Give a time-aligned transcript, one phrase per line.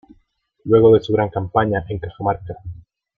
[0.63, 2.55] Luego de su gran campaña en Cajamarca.